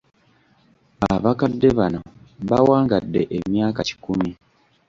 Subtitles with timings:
[1.13, 1.99] Abakadde bano
[2.49, 4.29] bawangadde emyaka kikumi.